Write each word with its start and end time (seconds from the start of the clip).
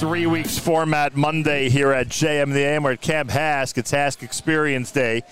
three 0.00 0.26
weeks 0.26 0.58
format 0.58 1.14
Monday 1.14 1.68
here 1.68 1.92
at 1.92 2.08
JM 2.08 2.54
the 2.54 2.60
AM. 2.60 2.84
We're 2.84 2.92
at 2.92 3.02
Camp 3.02 3.28
HASC. 3.28 3.76
It's 3.76 3.92
HASC 3.92 4.22
Experience 4.22 4.90
Day. 4.90 5.22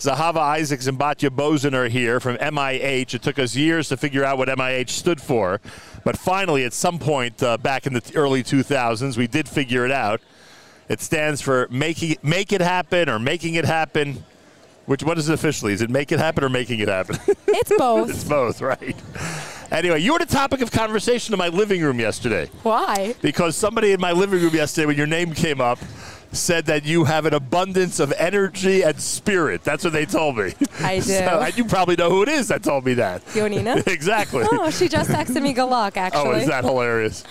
Zahava 0.00 0.38
Isaacs 0.38 0.88
and 0.88 0.98
Batya 0.98 1.30
Bozen 1.30 1.74
are 1.74 1.86
here 1.86 2.18
from 2.18 2.36
MIH. 2.38 3.14
It 3.14 3.22
took 3.22 3.38
us 3.38 3.54
years 3.54 3.88
to 3.88 3.96
figure 3.96 4.24
out 4.24 4.36
what 4.36 4.48
MIH 4.48 4.88
stood 4.88 5.20
for, 5.20 5.60
but 6.02 6.18
finally, 6.18 6.64
at 6.64 6.72
some 6.72 6.98
point 6.98 7.40
uh, 7.40 7.56
back 7.56 7.86
in 7.86 7.92
the 7.92 8.02
early 8.16 8.42
2000s, 8.42 9.16
we 9.16 9.28
did 9.28 9.48
figure 9.48 9.84
it 9.84 9.92
out. 9.92 10.20
It 10.88 11.00
stands 11.00 11.40
for 11.40 11.68
making 11.70 12.16
make 12.24 12.52
it 12.52 12.60
happen 12.60 13.08
or 13.08 13.20
making 13.20 13.54
it 13.54 13.64
happen. 13.64 14.24
Which 14.86 15.04
what 15.04 15.18
is 15.18 15.28
it 15.28 15.34
officially? 15.34 15.72
Is 15.72 15.82
it 15.82 15.90
make 15.90 16.10
it 16.10 16.18
happen 16.18 16.42
or 16.42 16.48
making 16.48 16.80
it 16.80 16.88
happen? 16.88 17.16
It's 17.46 17.72
both. 17.78 18.10
it's 18.10 18.24
both, 18.24 18.60
right? 18.60 18.96
Anyway, 19.70 20.00
you 20.00 20.12
were 20.12 20.18
the 20.18 20.26
topic 20.26 20.60
of 20.60 20.70
conversation 20.70 21.34
in 21.34 21.38
my 21.38 21.48
living 21.48 21.82
room 21.82 21.98
yesterday 21.98 22.48
Why? 22.62 23.14
because 23.20 23.56
somebody 23.56 23.92
in 23.92 24.00
my 24.00 24.12
living 24.12 24.40
room 24.40 24.54
yesterday, 24.54 24.86
when 24.86 24.96
your 24.96 25.06
name 25.06 25.32
came 25.32 25.60
up, 25.60 25.78
said 26.32 26.66
that 26.66 26.84
you 26.84 27.04
have 27.04 27.26
an 27.26 27.34
abundance 27.34 27.98
of 27.98 28.12
energy 28.12 28.82
and 28.82 29.00
spirit. 29.00 29.64
That's 29.64 29.84
what 29.84 29.92
they 29.92 30.06
told 30.06 30.36
me. 30.36 30.54
I 30.80 30.96
do. 31.00 31.02
So, 31.02 31.40
and 31.40 31.56
you 31.56 31.64
probably 31.64 31.96
know 31.96 32.10
who 32.10 32.22
it 32.22 32.28
is 32.28 32.48
that 32.48 32.62
told 32.62 32.84
me 32.84 32.94
that. 32.94 33.24
Yonina? 33.26 33.86
exactly. 33.86 34.44
Oh, 34.50 34.70
she 34.70 34.88
just 34.88 35.10
texted 35.10 35.42
me 35.42 35.52
good 35.52 35.64
luck, 35.66 35.96
actually. 35.96 36.28
Oh, 36.28 36.32
is 36.32 36.46
that 36.48 36.64
hilarious? 36.64 37.24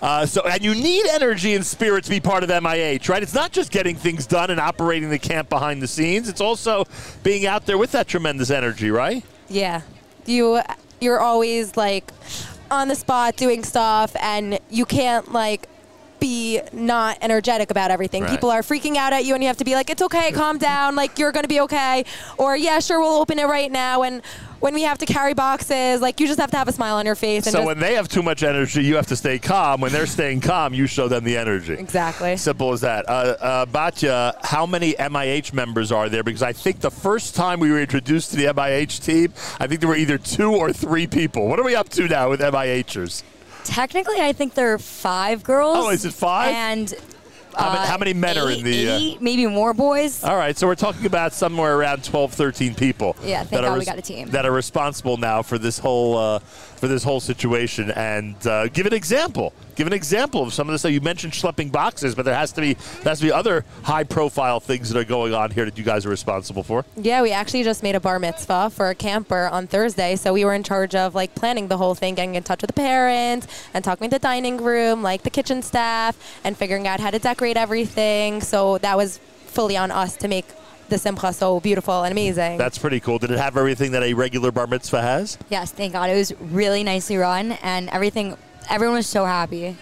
Uh, 0.00 0.26
so, 0.26 0.42
and 0.42 0.62
you 0.62 0.74
need 0.74 1.06
energy 1.06 1.54
and 1.54 1.64
spirit 1.64 2.04
to 2.04 2.10
be 2.10 2.20
part 2.20 2.44
of 2.44 2.50
MIH, 2.50 3.08
right? 3.08 3.22
It's 3.22 3.34
not 3.34 3.52
just 3.52 3.70
getting 3.70 3.96
things 3.96 4.26
done 4.26 4.50
and 4.50 4.60
operating 4.60 5.08
the 5.08 5.18
camp 5.18 5.48
behind 5.48 5.80
the 5.80 5.88
scenes. 5.88 6.28
It's 6.28 6.42
also 6.42 6.84
being 7.22 7.46
out 7.46 7.64
there 7.66 7.78
with 7.78 7.92
that 7.92 8.06
tremendous 8.06 8.50
energy, 8.50 8.90
right? 8.90 9.24
Yeah. 9.48 9.82
You 10.26 10.60
you're 11.04 11.20
always 11.20 11.76
like 11.76 12.10
on 12.70 12.88
the 12.88 12.94
spot 12.94 13.36
doing 13.36 13.62
stuff 13.62 14.16
and 14.20 14.58
you 14.70 14.84
can't 14.84 15.32
like 15.32 15.68
be 16.24 16.58
not 16.72 17.18
energetic 17.20 17.70
about 17.70 17.90
everything. 17.90 18.22
Right. 18.22 18.30
People 18.30 18.50
are 18.50 18.62
freaking 18.62 18.96
out 18.96 19.12
at 19.12 19.26
you 19.26 19.34
and 19.34 19.42
you 19.42 19.48
have 19.48 19.58
to 19.58 19.64
be 19.64 19.74
like, 19.74 19.90
It's 19.90 20.00
okay, 20.00 20.32
calm 20.32 20.56
down, 20.56 20.96
like 20.96 21.18
you're 21.18 21.32
gonna 21.32 21.48
be 21.48 21.60
okay. 21.60 22.06
Or 22.38 22.56
yeah, 22.56 22.80
sure 22.80 22.98
we'll 22.98 23.20
open 23.20 23.38
it 23.38 23.44
right 23.44 23.70
now 23.70 24.02
and 24.04 24.22
when 24.60 24.72
we 24.72 24.84
have 24.84 24.96
to 24.96 25.04
carry 25.04 25.34
boxes, 25.34 26.00
like 26.00 26.20
you 26.20 26.26
just 26.26 26.40
have 26.40 26.50
to 26.52 26.56
have 26.56 26.68
a 26.68 26.72
smile 26.72 26.96
on 26.96 27.04
your 27.04 27.14
face 27.14 27.46
and 27.46 27.52
So 27.52 27.66
when 27.66 27.78
they 27.78 27.92
have 27.92 28.08
too 28.08 28.22
much 28.22 28.42
energy, 28.42 28.82
you 28.82 28.96
have 28.96 29.06
to 29.08 29.16
stay 29.16 29.38
calm. 29.38 29.82
When 29.82 29.92
they're 29.92 30.06
staying 30.06 30.40
calm, 30.40 30.72
you 30.72 30.86
show 30.86 31.06
them 31.06 31.24
the 31.24 31.36
energy. 31.36 31.74
Exactly. 31.74 32.38
Simple 32.38 32.72
as 32.72 32.80
that. 32.80 33.06
Uh, 33.06 33.36
uh, 33.38 33.66
Batya, 33.66 34.42
how 34.42 34.64
many 34.64 34.94
MIH 34.94 35.52
members 35.52 35.92
are 35.92 36.08
there? 36.08 36.22
Because 36.22 36.42
I 36.42 36.54
think 36.54 36.80
the 36.80 36.90
first 36.90 37.34
time 37.34 37.60
we 37.60 37.70
were 37.70 37.80
introduced 37.80 38.30
to 38.30 38.36
the 38.38 38.44
MIH 38.44 39.04
team, 39.04 39.34
I 39.60 39.66
think 39.66 39.80
there 39.80 39.88
were 39.90 39.96
either 39.96 40.16
two 40.16 40.54
or 40.54 40.72
three 40.72 41.06
people. 41.06 41.46
What 41.46 41.60
are 41.60 41.64
we 41.64 41.74
up 41.74 41.90
to 41.90 42.08
now 42.08 42.30
with 42.30 42.40
MIHers? 42.40 43.22
Technically, 43.64 44.20
I 44.20 44.32
think 44.32 44.54
there 44.54 44.72
are 44.74 44.78
five 44.78 45.42
girls. 45.42 45.76
Oh, 45.78 45.90
is 45.90 46.04
it 46.04 46.12
five? 46.12 46.52
And 46.54 46.94
How, 47.56 47.68
many, 47.68 47.78
uh, 47.80 47.86
how 47.86 47.98
many 47.98 48.12
men 48.14 48.36
are 48.38 48.50
in 48.50 48.58
eight- 48.58 48.64
the? 48.64 48.88
Uh, 48.90 48.98
eight, 48.98 49.22
maybe 49.22 49.46
more 49.46 49.72
boys. 49.74 50.22
all 50.24 50.36
right, 50.36 50.56
so 50.56 50.66
we're 50.66 50.74
talking 50.74 51.06
about 51.06 51.32
somewhere 51.32 51.76
around 51.76 52.04
12, 52.04 52.32
13 52.34 52.74
people. 52.74 53.16
Yeah, 53.24 53.38
thank 53.38 53.50
that 53.50 53.64
are 53.64 53.70
God 53.70 53.78
we 53.78 53.84
got 53.84 53.98
a 53.98 54.02
team. 54.02 54.28
That 54.30 54.44
are 54.44 54.50
responsible 54.52 55.16
now 55.16 55.42
for 55.42 55.56
this 55.58 55.78
whole 55.78 56.16
uh, 56.18 56.38
for 56.40 56.88
this 56.88 57.02
whole 57.04 57.20
situation. 57.20 57.90
And 57.92 58.34
uh, 58.46 58.68
give 58.68 58.86
an 58.86 58.92
example. 58.92 59.52
Give 59.76 59.86
an 59.86 59.92
example 59.92 60.42
of 60.42 60.54
some 60.54 60.68
of 60.68 60.72
this. 60.72 60.84
You 60.90 61.00
mentioned 61.00 61.32
schlepping 61.32 61.72
boxes, 61.72 62.14
but 62.14 62.24
there 62.24 62.34
has 62.34 62.52
to 62.52 62.60
be 62.60 62.74
there 62.74 63.10
has 63.10 63.18
to 63.18 63.26
be 63.26 63.32
other 63.32 63.64
high 63.82 64.04
profile 64.04 64.60
things 64.60 64.90
that 64.90 64.98
are 64.98 65.04
going 65.04 65.34
on 65.34 65.50
here 65.50 65.64
that 65.64 65.76
you 65.76 65.84
guys 65.84 66.06
are 66.06 66.10
responsible 66.10 66.62
for. 66.62 66.84
Yeah, 66.96 67.22
we 67.22 67.32
actually 67.32 67.64
just 67.64 67.82
made 67.82 67.94
a 67.94 68.00
bar 68.00 68.18
mitzvah 68.18 68.70
for 68.70 68.90
a 68.90 68.94
camper 68.94 69.48
on 69.48 69.66
Thursday, 69.66 70.16
so 70.16 70.32
we 70.32 70.44
were 70.44 70.54
in 70.54 70.62
charge 70.62 70.94
of 70.94 71.14
like 71.14 71.34
planning 71.34 71.68
the 71.68 71.76
whole 71.76 71.94
thing, 71.94 72.14
getting 72.14 72.34
in 72.36 72.42
touch 72.42 72.62
with 72.62 72.68
the 72.68 72.74
parents, 72.74 73.46
and 73.74 73.84
talking 73.84 74.04
with 74.04 74.12
the 74.12 74.18
dining 74.18 74.58
room, 74.58 75.02
like 75.02 75.22
the 75.22 75.30
kitchen 75.30 75.62
staff, 75.62 76.16
and 76.44 76.56
figuring 76.56 76.86
out 76.86 77.00
how 77.00 77.10
to 77.10 77.18
decorate 77.18 77.56
everything. 77.56 78.40
So 78.40 78.78
that 78.78 78.96
was 78.96 79.18
fully 79.46 79.76
on 79.76 79.90
us 79.90 80.16
to 80.18 80.28
make 80.28 80.46
the 80.88 80.98
simcha 80.98 81.32
so 81.32 81.60
beautiful 81.60 82.02
and 82.02 82.12
amazing. 82.12 82.58
That's 82.58 82.78
pretty 82.78 83.00
cool. 83.00 83.18
Did 83.18 83.30
it 83.30 83.38
have 83.38 83.56
everything 83.56 83.92
that 83.92 84.02
a 84.02 84.14
regular 84.14 84.52
bar 84.52 84.66
mitzvah 84.66 85.02
has? 85.02 85.38
Yes, 85.48 85.72
thank 85.72 85.94
God. 85.94 86.10
It 86.10 86.14
was 86.14 86.32
really 86.40 86.84
nicely 86.84 87.16
run, 87.16 87.52
and 87.52 87.88
everything. 87.88 88.36
Everyone 88.68 88.96
was 88.96 89.06
so 89.06 89.24
happy. 89.24 89.76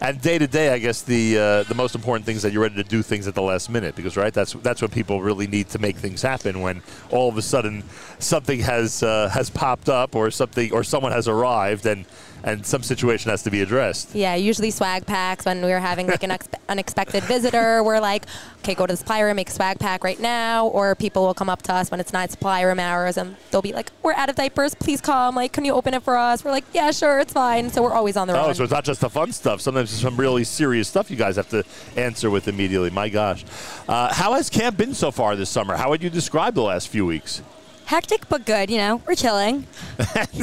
And 0.00 0.20
day 0.20 0.38
to 0.38 0.46
day, 0.46 0.72
I 0.72 0.78
guess 0.78 1.02
the 1.02 1.38
uh, 1.38 1.62
the 1.64 1.74
most 1.74 1.96
important 1.96 2.24
thing 2.24 2.36
is 2.36 2.42
that 2.42 2.52
you're 2.52 2.62
ready 2.62 2.76
to 2.76 2.84
do 2.84 3.02
things 3.02 3.26
at 3.26 3.34
the 3.34 3.42
last 3.42 3.68
minute 3.68 3.96
because 3.96 4.16
right, 4.16 4.32
that's 4.32 4.52
that's 4.52 4.80
what 4.80 4.92
people 4.92 5.22
really 5.22 5.48
need 5.48 5.68
to 5.70 5.80
make 5.80 5.96
things 5.96 6.22
happen. 6.22 6.60
When 6.60 6.82
all 7.10 7.28
of 7.28 7.36
a 7.36 7.42
sudden 7.42 7.82
something 8.20 8.60
has 8.60 9.02
uh, 9.02 9.28
has 9.30 9.50
popped 9.50 9.88
up 9.88 10.14
or 10.14 10.30
something 10.30 10.72
or 10.72 10.84
someone 10.84 11.10
has 11.10 11.26
arrived 11.26 11.84
and 11.84 12.06
and 12.44 12.64
some 12.64 12.82
situation 12.82 13.30
has 13.30 13.42
to 13.42 13.50
be 13.50 13.60
addressed. 13.62 14.14
yeah, 14.14 14.34
usually 14.34 14.70
swag 14.70 15.06
packs 15.06 15.44
when 15.44 15.62
we're 15.62 15.80
having 15.80 16.06
like 16.06 16.22
an 16.22 16.30
expe- 16.30 16.54
unexpected 16.68 17.24
visitor. 17.24 17.82
We're 17.82 18.00
like, 18.00 18.26
okay, 18.58 18.74
go 18.74 18.86
to 18.86 18.92
the 18.92 18.96
supply 18.96 19.20
room, 19.20 19.36
make 19.36 19.48
a 19.48 19.52
swag 19.52 19.78
pack 19.78 20.04
right 20.04 20.18
now. 20.20 20.66
Or 20.68 20.94
people 20.94 21.26
will 21.26 21.34
come 21.34 21.48
up 21.50 21.62
to 21.62 21.74
us 21.74 21.90
when 21.90 22.00
it's 22.00 22.12
not 22.12 22.30
supply 22.30 22.62
room 22.62 22.78
hours 22.80 23.16
and 23.16 23.36
they'll 23.50 23.62
be 23.62 23.72
like, 23.72 23.90
we're 24.02 24.12
out 24.14 24.28
of 24.30 24.36
diapers, 24.36 24.74
please 24.74 25.00
come. 25.00 25.34
Like, 25.34 25.52
can 25.52 25.64
you 25.64 25.72
open 25.74 25.94
it 25.94 26.02
for 26.02 26.16
us? 26.16 26.44
We're 26.44 26.50
like, 26.52 26.64
yeah, 26.72 26.90
sure, 26.90 27.18
it's 27.18 27.32
fine. 27.32 27.70
So 27.70 27.82
we're 27.82 27.92
always 27.92 28.16
on 28.16 28.28
the 28.28 28.34
Oh, 28.38 28.46
run. 28.46 28.54
so 28.54 28.62
it's 28.64 28.72
not 28.72 28.84
just 28.84 29.00
the 29.00 29.10
fun 29.10 29.32
stuff. 29.32 29.60
Sometimes 29.60 29.92
it's 29.92 30.00
some 30.02 30.16
really 30.16 30.44
serious 30.44 30.88
stuff 30.88 31.10
you 31.10 31.16
guys 31.16 31.36
have 31.36 31.48
to 31.50 31.64
answer 31.96 32.30
with 32.30 32.48
immediately. 32.48 32.90
My 32.90 33.08
gosh, 33.08 33.44
uh, 33.88 34.12
how 34.12 34.34
has 34.34 34.48
camp 34.48 34.76
been 34.76 34.94
so 34.94 35.10
far 35.10 35.34
this 35.36 35.50
summer? 35.50 35.76
How 35.76 35.90
would 35.90 36.02
you 36.02 36.10
describe 36.10 36.54
the 36.54 36.62
last 36.62 36.88
few 36.88 37.04
weeks? 37.06 37.42
Hectic 37.88 38.28
but 38.28 38.44
good. 38.44 38.68
You 38.68 38.76
know, 38.76 39.02
we're 39.06 39.14
chilling. 39.14 39.66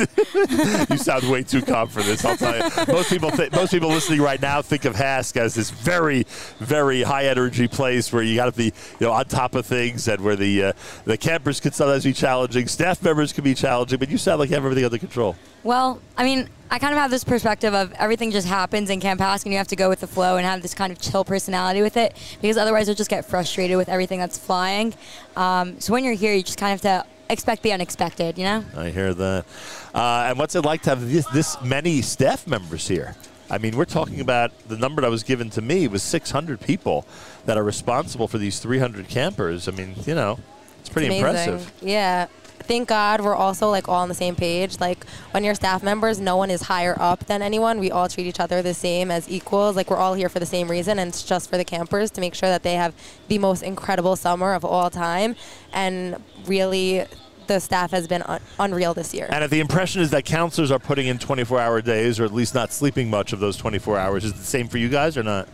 you 0.89 0.97
sound 0.97 1.29
way 1.29 1.43
too 1.43 1.61
calm 1.61 1.87
for 1.87 2.01
this. 2.01 2.25
I'll 2.25 2.35
tell 2.35 2.55
you. 2.55 2.63
Most 2.91 3.11
people, 3.11 3.29
th- 3.29 3.51
most 3.51 3.69
people 3.69 3.89
listening 3.89 4.19
right 4.19 4.41
now 4.41 4.63
think 4.63 4.83
of 4.85 4.95
HASC 4.95 5.37
as 5.37 5.53
this 5.53 5.69
very, 5.69 6.25
very 6.57 7.03
high 7.03 7.25
energy 7.25 7.67
place 7.67 8.11
where 8.11 8.23
you 8.23 8.35
got 8.35 8.45
to 8.45 8.51
be, 8.51 8.73
you 8.99 9.05
know, 9.05 9.11
on 9.11 9.25
top 9.25 9.53
of 9.53 9.63
things, 9.67 10.07
and 10.07 10.23
where 10.23 10.35
the 10.35 10.63
uh, 10.63 10.73
the 11.03 11.19
campers 11.19 11.59
can 11.59 11.71
sometimes 11.71 12.03
be 12.03 12.13
challenging, 12.13 12.67
staff 12.67 13.03
members 13.03 13.31
can 13.31 13.43
be 13.43 13.53
challenging, 13.53 13.99
but 13.99 14.09
you 14.09 14.17
sound 14.17 14.39
like 14.39 14.49
you 14.49 14.55
have 14.55 14.65
everything 14.65 14.83
under 14.83 14.97
control. 14.97 15.35
Well, 15.63 16.01
I 16.17 16.23
mean, 16.23 16.49
I 16.71 16.79
kind 16.79 16.93
of 16.93 16.99
have 16.99 17.11
this 17.11 17.23
perspective 17.23 17.75
of 17.75 17.91
everything 17.93 18.31
just 18.31 18.47
happens 18.47 18.89
in 18.89 18.99
Camp 18.99 19.21
HASC, 19.21 19.43
and 19.43 19.51
you 19.51 19.59
have 19.59 19.67
to 19.67 19.75
go 19.75 19.87
with 19.87 19.99
the 19.99 20.07
flow 20.07 20.37
and 20.37 20.47
have 20.47 20.63
this 20.63 20.73
kind 20.73 20.91
of 20.91 20.99
chill 20.99 21.23
personality 21.23 21.83
with 21.83 21.95
it, 21.95 22.17
because 22.41 22.57
otherwise 22.57 22.87
you'll 22.87 22.95
just 22.95 23.11
get 23.11 23.23
frustrated 23.23 23.77
with 23.77 23.87
everything 23.87 24.17
that's 24.17 24.39
flying. 24.39 24.95
Um, 25.35 25.79
so 25.79 25.93
when 25.93 26.03
you're 26.03 26.15
here, 26.15 26.33
you 26.33 26.41
just 26.41 26.57
kind 26.57 26.73
of 26.73 26.81
have 26.81 27.03
to 27.03 27.14
expect 27.29 27.63
the 27.63 27.71
unexpected, 27.73 28.37
you 28.37 28.43
know? 28.43 28.63
I 28.75 28.89
hear 28.89 29.13
that. 29.13 29.45
Uh, 29.93 30.25
and 30.29 30.37
what's 30.37 30.55
it 30.55 30.65
like 30.65 30.81
to 30.83 30.91
have 30.91 31.09
this, 31.09 31.25
this 31.27 31.61
many 31.61 32.01
staff 32.01 32.47
members 32.47 32.87
here? 32.87 33.15
I 33.49 33.59
mean, 33.59 33.77
we're 33.77 33.85
talking 33.85 34.21
about 34.21 34.51
the 34.67 34.77
number 34.77 35.01
that 35.01 35.11
was 35.11 35.23
given 35.23 35.49
to 35.51 35.61
me 35.61 35.87
was 35.87 36.01
600 36.01 36.59
people 36.59 37.05
that 37.45 37.57
are 37.57 37.63
responsible 37.63 38.27
for 38.27 38.37
these 38.37 38.59
300 38.59 39.07
campers. 39.07 39.67
I 39.67 39.71
mean, 39.71 39.95
you 40.05 40.15
know, 40.15 40.39
it's 40.79 40.89
pretty 40.89 41.07
It's 41.07 41.17
impressive. 41.17 41.71
Yeah. 41.81 42.27
Thank 42.67 42.87
God 42.89 43.21
we're 43.21 43.35
also 43.35 43.69
like 43.69 43.87
all 43.87 44.01
on 44.01 44.09
the 44.09 44.15
same 44.15 44.35
page. 44.35 44.79
Like 44.79 45.05
when 45.31 45.43
you're 45.43 45.55
staff 45.55 45.83
members, 45.83 46.19
no 46.19 46.35
one 46.35 46.49
is 46.49 46.63
higher 46.63 46.95
up 46.99 47.25
than 47.27 47.41
anyone. 47.41 47.79
We 47.79 47.91
all 47.91 48.09
treat 48.09 48.25
each 48.25 48.39
other 48.39 48.61
the 48.61 48.73
same 48.73 49.11
as 49.11 49.29
equals. 49.29 49.75
Like 49.75 49.89
we're 49.89 49.97
all 49.97 50.15
here 50.15 50.29
for 50.29 50.39
the 50.39 50.45
same 50.45 50.69
reason, 50.69 50.97
and 50.99 51.09
it's 51.09 51.23
just 51.23 51.49
for 51.49 51.57
the 51.57 51.65
campers 51.65 52.09
to 52.11 52.21
make 52.21 52.33
sure 52.33 52.49
that 52.49 52.63
they 52.63 52.73
have 52.73 52.95
the 53.27 53.37
most 53.37 53.61
incredible 53.61 54.15
summer 54.15 54.53
of 54.53 54.65
all 54.65 54.89
time. 54.89 55.35
And 55.73 56.21
really, 56.45 57.05
the 57.47 57.59
staff 57.59 57.91
has 57.91 58.07
been 58.07 58.23
un- 58.23 58.41
unreal 58.59 58.93
this 58.93 59.13
year. 59.13 59.29
And 59.31 59.43
if 59.43 59.51
the 59.51 59.59
impression 59.59 60.01
is 60.01 60.09
that 60.11 60.25
counselors 60.25 60.71
are 60.71 60.79
putting 60.79 61.07
in 61.07 61.19
24 61.19 61.59
hour 61.59 61.81
days 61.81 62.19
or 62.19 62.25
at 62.25 62.33
least 62.33 62.55
not 62.55 62.71
sleeping 62.71 63.09
much 63.09 63.33
of 63.33 63.39
those 63.39 63.57
24 63.57 63.97
hours, 63.97 64.25
is 64.25 64.31
it 64.31 64.37
the 64.37 64.43
same 64.43 64.67
for 64.67 64.77
you 64.77 64.89
guys 64.89 65.17
or 65.17 65.23
not? 65.23 65.47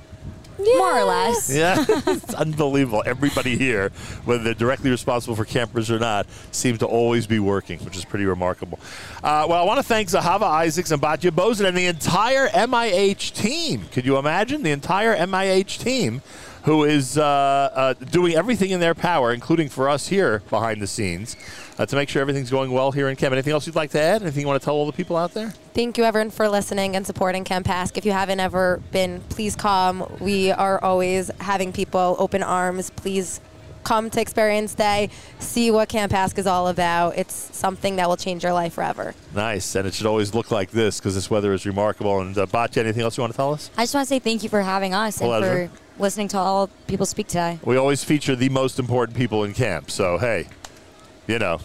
More 0.78 1.00
or 1.00 1.04
less. 1.04 1.54
Yeah, 1.54 1.84
it's 1.88 2.34
unbelievable. 2.34 3.04
Everybody 3.06 3.58
here, 3.58 3.90
whether 4.26 4.44
they're 4.44 4.54
directly 4.54 4.90
responsible 4.90 5.36
for 5.36 5.46
campers 5.46 5.90
or 5.92 6.00
not, 6.00 6.28
seem 6.52 6.78
to 6.80 6.86
always 6.86 7.28
be 7.28 7.40
working, 7.40 7.80
which 7.80 7.98
is 7.98 8.06
pretty 8.06 8.26
remarkable. 8.26 8.80
Uh, 9.24 9.46
well, 9.50 9.62
I 9.62 9.66
want 9.66 9.80
to 9.80 9.84
thank 9.84 10.10
Zahava 10.10 10.44
Isaacs 10.44 10.92
and 10.92 11.02
Batya 11.02 11.32
Bozen 11.32 11.66
and 11.66 11.78
the 11.78 11.86
entire 11.86 12.48
MIH 12.50 13.34
team. 13.34 13.86
Could 13.92 14.06
you 14.06 14.18
imagine 14.18 14.64
the 14.64 14.72
entire 14.72 15.16
MIH 15.16 15.80
team? 15.80 16.22
Who 16.64 16.84
is 16.84 17.18
uh, 17.18 17.24
uh, 17.24 17.94
doing 17.94 18.36
everything 18.36 18.70
in 18.70 18.80
their 18.80 18.94
power, 18.94 19.34
including 19.34 19.70
for 19.70 19.90
us 19.90 20.08
here 20.08 20.44
behind 20.50 20.82
the 20.82 20.88
scenes, 20.88 21.36
uh, 21.80 21.86
to 21.88 21.96
make 21.96 22.08
sure 22.08 22.22
everything's 22.22 22.52
going 22.52 22.72
well 22.72 22.92
here 22.92 23.10
in 23.10 23.16
camp. 23.16 23.34
Anything 23.34 23.54
else 23.54 23.66
you'd 23.66 23.76
like 23.76 23.90
to 23.92 24.00
add? 24.02 24.22
Anything 24.22 24.42
you 24.42 24.48
want 24.48 24.62
to 24.62 24.66
tell 24.66 24.76
all 24.76 24.86
the 24.86 24.92
people 24.92 25.18
out 25.18 25.34
there? 25.34 25.50
Thank 25.74 25.98
you, 25.98 26.04
everyone, 26.04 26.30
for 26.30 26.48
listening 26.48 26.96
and 26.96 27.06
supporting 27.06 27.44
Camp 27.44 27.66
HASC. 27.66 27.98
If 27.98 28.06
you 28.06 28.12
haven't 28.12 28.40
ever 28.40 28.82
been, 28.92 29.22
please 29.30 29.56
come. 29.56 30.06
We 30.20 30.52
are 30.52 30.84
always 30.84 31.32
having 31.40 31.74
people 31.74 32.16
open 32.20 32.44
arms. 32.44 32.92
Please 32.92 33.42
come 33.84 34.10
to 34.12 34.22
Experience 34.22 34.76
Day, 34.76 35.10
see 35.40 35.72
what 35.72 35.90
Camp 35.90 36.12
HASC 36.12 36.38
is 36.38 36.48
all 36.48 36.68
about. 36.68 37.18
It's 37.18 37.34
something 37.34 37.96
that 37.96 38.08
will 38.08 38.18
change 38.18 38.44
your 38.44 38.54
life 38.54 38.74
forever. 38.74 39.14
Nice, 39.34 39.76
and 39.76 39.88
it 39.88 39.94
should 39.94 40.06
always 40.06 40.34
look 40.34 40.52
like 40.52 40.72
this 40.72 41.00
because 41.00 41.16
this 41.16 41.30
weather 41.30 41.54
is 41.54 41.66
remarkable. 41.66 42.20
And 42.22 42.38
uh, 42.38 42.46
Batya, 42.46 42.78
anything 42.78 43.02
else 43.02 43.18
you 43.18 43.22
want 43.22 43.34
to 43.34 43.38
tell 43.38 43.54
us? 43.54 43.72
I 43.78 43.84
just 43.84 43.94
want 43.94 44.08
to 44.08 44.10
say 44.14 44.20
thank 44.20 44.44
you 44.44 44.50
for 44.50 44.62
having 44.62 44.94
us 44.94 45.18
Pleasure. 45.18 45.62
and 45.64 45.72
for 45.72 45.78
listening 45.98 46.28
to 46.30 46.38
all 46.38 46.70
people 46.88 47.06
speak 47.06 47.28
today. 47.28 47.60
We 47.64 47.78
always 47.78 48.04
feature 48.04 48.36
the 48.36 48.50
most 48.50 48.80
important 48.80 49.18
people 49.18 49.44
in 49.44 49.54
camp. 49.54 49.92
So, 49.92 50.18
hey, 50.18 50.48
you 51.28 51.40
know, 51.40 51.60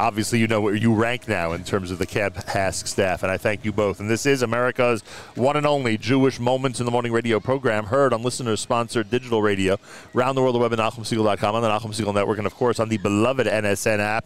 obviously 0.00 0.38
you 0.38 0.46
know 0.46 0.60
where 0.60 0.74
you 0.74 0.94
rank 0.94 1.28
now 1.28 1.52
in 1.52 1.62
terms 1.62 1.90
of 1.90 1.98
the 1.98 2.06
Camp 2.06 2.34
HASC 2.34 2.88
staff, 2.88 3.22
and 3.22 3.30
I 3.30 3.36
thank 3.36 3.64
you 3.64 3.72
both. 3.72 4.00
And 4.00 4.08
this 4.08 4.24
is 4.24 4.42
America's 4.42 5.02
one 5.34 5.56
and 5.56 5.66
only 5.66 5.98
Jewish 5.98 6.40
Moments 6.40 6.80
in 6.80 6.86
the 6.86 6.92
Morning 6.92 7.12
radio 7.12 7.38
program, 7.38 7.84
heard 7.84 8.12
on 8.12 8.22
listener-sponsored 8.22 9.10
digital 9.10 9.42
radio, 9.42 9.78
around 10.14 10.34
the 10.36 10.42
world, 10.42 10.54
the 10.54 10.58
web 10.58 10.72
at 10.72 10.78
NachumSegal.com, 10.78 11.54
on 11.54 11.62
the 11.62 11.68
Nachum 11.68 11.94
Segal 11.94 12.14
Network, 12.14 12.38
and 12.38 12.46
of 12.46 12.54
course 12.54 12.80
on 12.80 12.88
the 12.88 12.96
beloved 12.98 13.46
NSN 13.46 13.98
app. 13.98 14.24